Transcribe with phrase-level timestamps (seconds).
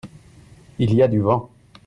[0.79, 1.51] il y a du vent.